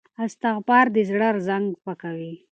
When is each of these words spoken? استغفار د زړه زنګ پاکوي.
استغفار 0.25 0.85
د 0.95 0.97
زړه 1.09 1.29
زنګ 1.47 1.67
پاکوي. 1.83 2.33